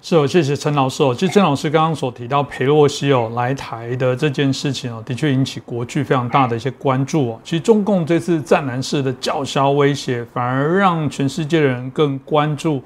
[0.00, 1.14] 是哦，谢谢陈老师哦。
[1.14, 7.40] 其实陈老师刚刚所提到裴洛西哦来台的这件事情哦，的确引起国际非常大的一些关注哦。
[7.42, 12.82] 其实中共这次战男式的叫嚣威胁，反而让全世界的人更关注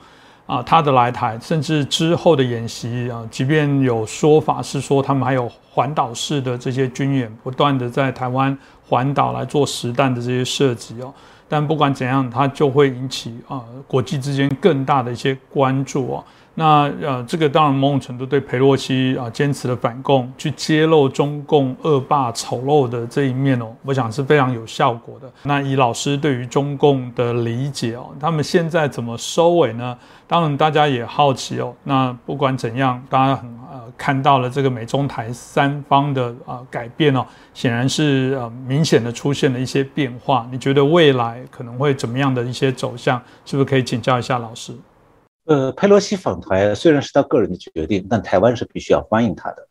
[0.47, 8.57] 啊他的来台，甚至之后的演习啊，即便有说法是说他们还有环岛式的这些军演，不断的在台湾
[8.89, 11.12] 环岛来做实弹的这些设计哦。
[11.49, 16.24] 但不管怎样，它就会引起啊国际之间更大的一些关注哦。
[16.59, 25.33] 那呃，这个当然某种程度对佩洛西啊坚持的反共，去揭露中共恶霸丑陋的这一面哦，我想是非常有效果的。
[25.45, 29.97] 那以老师对于中共的理解哦，他们现在怎么收尾呢？
[30.27, 31.73] 当然大家也好奇哦。
[31.85, 40.45] 那不管怎样，大家很呃看到了这个美中台三方的啊改变哦，显然是呃明显的出现了一些变化。
[40.51, 43.23] 你觉得未来可能会怎么样的一些走向？
[43.45, 44.73] 是不是可以请教一下老师？
[45.49, 49.66] 呃，佩洛西访台虽然是他个人的决定，但台湾是必须要欢迎他的。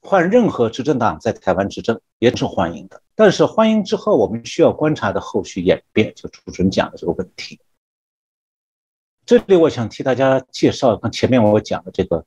[0.00, 3.00] 换任何执政党在台湾执政也是欢迎的。
[3.14, 7.60] 但是欢迎之后，我们需要观察的后续演变，就主持人讲的这个问题。
[9.24, 12.26] 这里我想替大家介绍，跟前面我讲的这个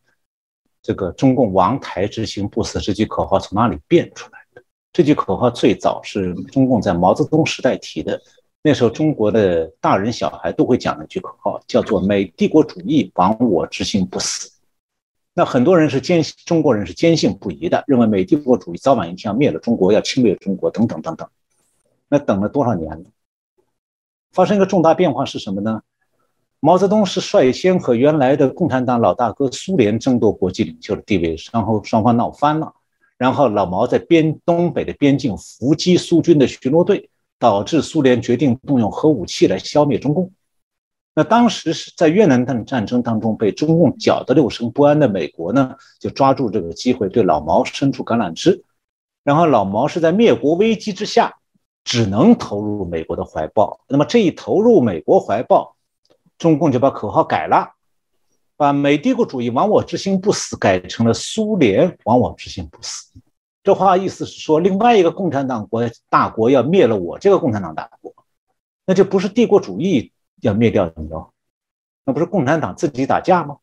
[0.81, 4.63] 这个中共亡台之心不死这句口号从哪里变出来的？
[4.93, 8.21] 这句口号最早是中共在毛泽东时代提的。
[8.68, 14.51] 那时候，中国的大人小孩都会讲一句口号，叫做“美帝国主义亡我之心不死”。
[15.34, 21.26] 那很多人是坚信，中国人是坚信不疑的，认为美帝国主义早晚一天要灭了中国，要侵略中国，等等等等。
[22.09, 23.05] 那等了多少年了？
[24.34, 25.82] 发生一个重大变化是什么呢？
[26.59, 32.74] 毛泽东是率先和原来的共产党老大哥苏联争夺国际领袖的地位，然后双方闹翻了，
[33.18, 37.09] 然后老毛在边东北的边境伏击苏军的巡逻队。
[37.39, 40.31] 导致苏联决定动用核武器来消灭中共。
[41.13, 48.63] 那当时是在越南战战争当中被中共搅得六神不安的美国呢，就抓住这个机会对老毛伸出橄榄枝。
[49.23, 51.35] 然后老毛是在灭国危机之下，
[51.83, 53.79] 只能投入美国的怀抱。
[53.88, 55.75] 那么这一投入美国怀抱，
[56.38, 57.73] 中共就把口号改了，
[58.55, 63.11] 把“美帝国主义亡我之心不死”改成了“苏联亡我之心不死”。
[63.68, 68.15] 这话意思是说，另外一个共产党国大国要灭了我这个共产党大国，
[68.86, 71.34] 那就不是帝国主义要灭掉你哦，
[72.05, 73.57] 那不是共产党自己打架吗？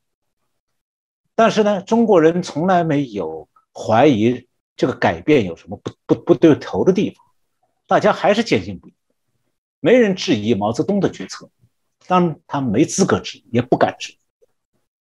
[1.34, 4.46] 但是呢，中国人从来没有怀疑
[4.76, 7.24] 这个改变有什么不不不对头的地方，
[7.86, 8.94] 大家还是坚信不疑，
[9.80, 11.48] 没人质疑毛泽东的决策，
[12.06, 14.18] 当他没资格质疑，也不敢质疑，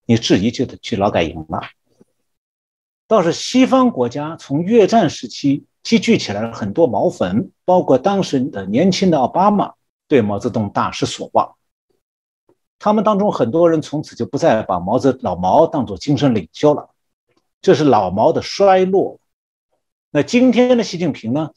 [0.05, 1.63] 你质疑就得去劳改营了。
[3.11, 9.73] 倒是西方国家从越战时期积聚起来了很多毛粉，包括当时的年轻的奥巴马
[10.07, 11.53] 对毛泽东大失所望。
[12.79, 16.89] 他们当中很多人从此就不再把毛泽老毛当作精神领袖了，
[17.61, 19.19] 这是老毛的衰落。
[20.11, 21.49] 那今天的习近平呢？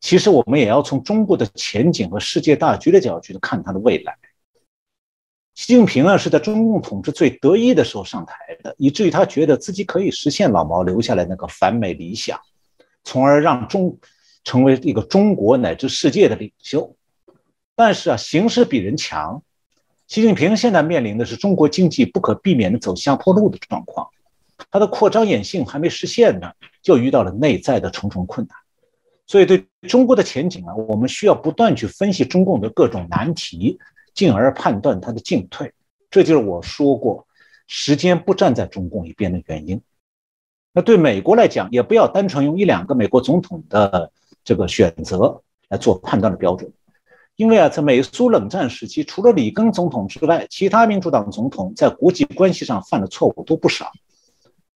[0.00, 4.18] 其实我们也要从中国的前景和世界大局的角度去看他的未来。
[5.54, 12.40] 习近平呢是在中共统治最得意的时候上台的，以至于他觉得自己可以实现老毛留下来那个反美理想，
[13.04, 13.98] 从而让中
[14.44, 16.96] 成为一个中国乃至世界的领袖。
[17.74, 19.42] 但是啊，形势比人强，
[20.06, 24.08] 习近平现在面临的是中国经济不可避免的走下坡路的状况，
[24.70, 28.56] 他的扩张野心还没实现呢，就遇到了内在的重重困难。
[29.26, 33.78] 所以对中国的前景啊，我们需要不断去分析中共的各种难题，
[34.20, 35.72] 进而判断它的进退。
[36.10, 37.26] 这就是我说过，
[37.66, 39.80] 时间不站在中共一边的原因。
[40.74, 44.12] 那对美国来讲，也不要单纯用一两个美国总统的
[44.44, 45.40] 这个选择
[45.70, 46.70] 来做判断的标准，
[47.36, 53.90] 因为啊，在美苏冷战时期，除了里根总统之外，其他民主党总统在国际关系上犯的错误都不少。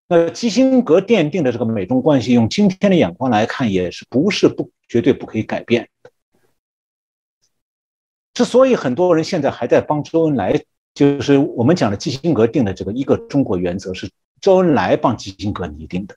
[0.07, 6.09] 那基辛格奠定的这个美中关系，用今天的眼光来看，也是不是不绝对不可以改变的。
[8.35, 10.63] 之所以很多人现在还在帮周恩来，
[10.93, 14.07] 就是我们讲的基辛格定的这个一个中国原则是。
[14.41, 16.15] 周恩来帮基辛格拟定的，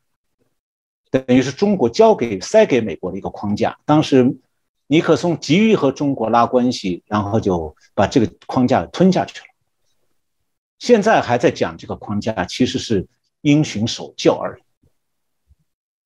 [1.10, 3.78] 等于是中国交给塞给美国的一个框架。
[3.86, 4.36] 当时
[4.88, 9.46] 尼克松急于和中国拉关系，然后就把这个框架吞下去了。
[10.78, 13.06] 现在还在讲这个框架，其实是
[13.40, 14.62] 因循守旧而已。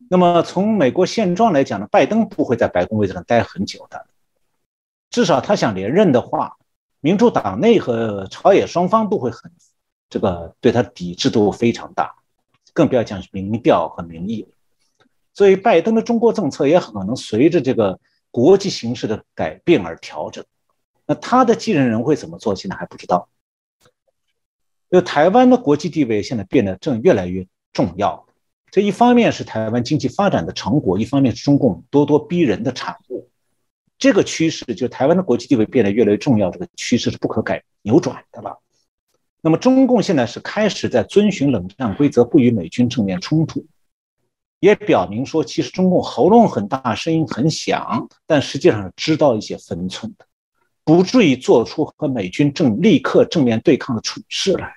[0.09, 4.07] 那么从美国现状来讲呢，拜登不会在白宫位置上待很久的，
[5.13, 6.57] 至少他想连任的话，
[7.01, 9.53] 民主党内和朝野双方都会很。
[10.11, 12.15] 这个对他抵制度非常大，
[12.75, 14.49] 更不要讲民调和民意了。
[15.33, 17.99] 所以，拜登的中国政策也可能随着这个
[18.31, 20.45] 国际形势的改变而调整。
[21.07, 23.31] 那他的继任人会怎么做，现在还不知道。
[24.91, 28.27] 就台湾的国际地位现在变得正越来越重要。
[28.71, 33.31] 这一方面是台湾经济发展的成果，一方面是中共咄咄逼人的产物。
[34.03, 38.59] 这个趋势，就台湾的国际地位变得越来越重要，这个趋势是不可改扭转的了。
[39.41, 43.65] 那么，中共现在是开始在遵循冷战规则，不与美军正面冲突，
[44.59, 50.27] 也表明说，其实中共喉咙很大，声音很响，但实际上是知道一些分寸的，
[50.83, 54.75] 不至于做出和美军正立刻正面对抗的蠢事来。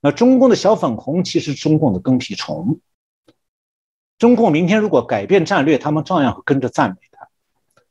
[0.00, 2.78] 那中共的小粉红其实中共的跟屁虫，
[4.16, 7.15] 中共明天如果改变战略，他们照样会跟着赞美他。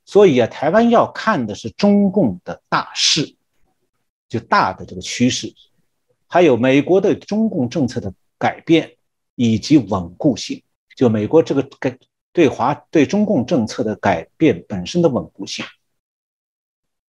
[0.06, 3.36] 所以啊，台湾要看的是中共的大势。
[4.28, 5.54] 就大的这个趋势，
[6.28, 8.92] 还有美国的中共政策的改变
[9.36, 10.64] 以及稳固性，
[10.96, 11.96] 就美国这个改
[12.34, 15.64] 对华对中共政策的改变本身的稳固性，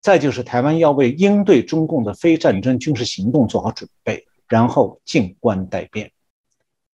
[0.01, 6.11] 再就是台湾要为应对中共的非战争军事行动做好准备，然后静观待变。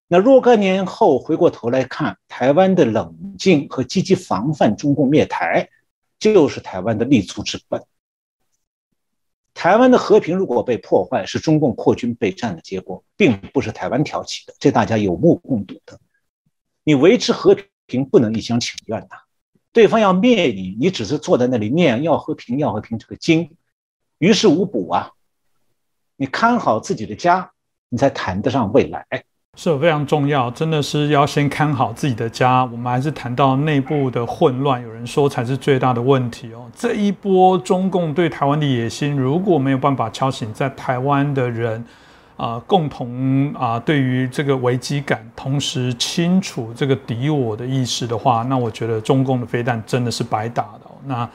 [0.09, 5.71] 那若干年后回过头来看，台湾的冷静和积极防范中共灭台，
[6.19, 7.85] 就是台湾的立足之本。
[9.55, 15.99] 台湾的和平如果被破坏，是中共扩军备战的结果，并不是台湾挑起的，这大家有目共睹的。
[16.85, 17.57] 你维持和
[17.87, 19.17] 平不能一厢情愿呐，
[19.73, 23.57] 对方要灭你，你只是坐在那里念要和平要和平这个经，
[24.19, 25.11] 于事无补啊。
[26.17, 27.53] 你看好自己的家，
[27.89, 29.07] 你才谈得上未来。
[29.61, 32.65] 是非常重要，真的是要先看好自己的家。
[32.67, 36.65] 我们还是谈到内部的混乱，有人说才是最大的问题哦。
[36.77, 41.85] 这一波中共对台湾的野心，如果没有办法敲醒在台湾的人，
[42.37, 50.91] 啊，共同啊，对于这个危机感，同时清楚这个敌我的意识的话，那我觉得中共的飞弹真的是白打的。
[51.05, 51.29] 那。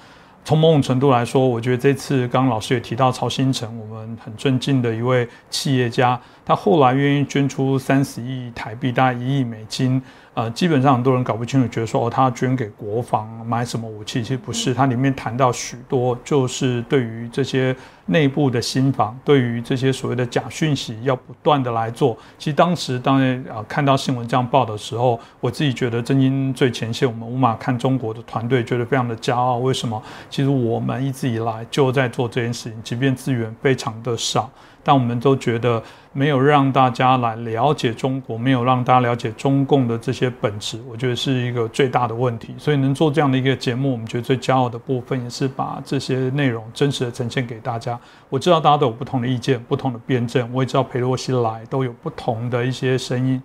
[0.46, 10.02] 从某种程度来说，我觉得这次刚刚老师也提到曹新成，我们很尊敬的一位企业家，他后来愿意捐出三十亿台币，大概一亿美金。
[10.36, 14.74] 呃，基本上很多人搞不清楚，觉得说哦，他捐给国防买什么武器，其实不是。
[14.74, 17.76] 它里面谈到许多，就是对于这些
[18.08, 22.18] 内部的新防，对于这些所谓的假讯息，要不断的来做。
[22.40, 29.58] 其实当时当然啊，看到新闻这样报的时候，我自己觉得真经最前线，我们无马看中国的团队觉得非常的骄傲。
[29.60, 30.02] 为什么？
[30.32, 34.50] 其实我们一直以来就在做这件事情，即便资源非常的少。
[34.86, 35.82] 但我们都觉得
[36.14, 42.54] 没有让大家来了解中国，没有让大家了解中共的这些本质，我觉得是一个最大的问题。
[42.58, 48.00] 所以能做这样的一个节目，我们觉得最骄傲的部分也是把这些内容真实的呈现给大家。
[48.30, 53.42] 我知道大家都有不同的意见、不同的辩证，我也知道裴洛西来都有不同的一些声音。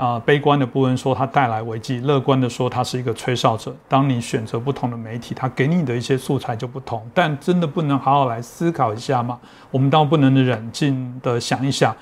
[0.00, 3.76] 啊，悲观的部分说它带来危机，乐观的说它是一个吹哨者。
[3.86, 7.06] 当你选择不同的媒体，它给你的一些素材就不同。
[7.12, 9.38] 但真的不能好好来思考一下吗？
[9.70, 11.94] 我们倒不能冷静的想一想。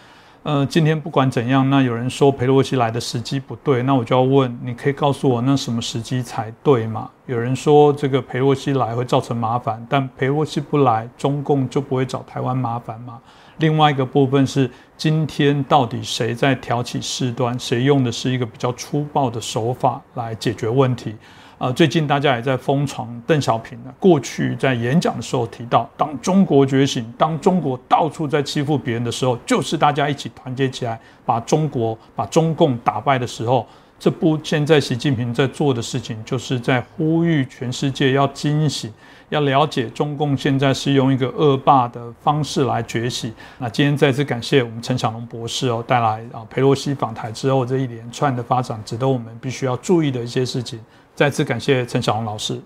[0.44, 7.10] 呃，今天不管怎样，那有人说佩洛西来的时机不对，那我就要问，你可以告诉我那什么时机才对吗？
[7.26, 13.18] 有人说这个佩洛西来会造成麻烦，但佩洛西不来，中共就不会找台湾麻烦吗？
[13.58, 17.58] 另外一个部分是，今天到底谁在挑起事端？
[17.58, 21.14] 谁用的是一个比较粗暴的手法来解决问题？
[21.58, 33.66] 呃，最近大家也在疯传邓小平呢，过去在演讲的时候提到，当中国觉醒，当中国到处在欺负别人的时候，就是大家一起团结起来，把中国、把中共打败的时候。
[34.00, 38.92] 这不，现在习近平在做的事情，就是在呼吁全世界要惊喜，
[39.28, 43.32] 要了解中共现在是用一个恶霸的方式来崛起。
[43.58, 50.80] 那今天再次感谢我们陈小龙博士哦，带来啊佩洛西访台之后这一连串的发展，值得我们必须要注意的一些事情。
[51.14, 52.60] 再次感谢陈小龙老师。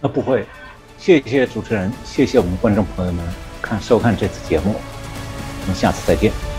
[0.00, 0.44] 那不会，
[0.98, 3.24] 谢谢主持人，谢谢我们观众朋友们
[3.60, 4.74] 看收看这次节目，
[5.62, 6.51] 我们下次再见。